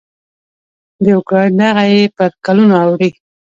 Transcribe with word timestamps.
د 1.03 1.05
اوکراین 1.17 1.53
دغه 1.61 1.83
یې 1.93 2.01
پر 2.17 2.31
کلونو 2.45 2.73
اوړي. 2.83 3.09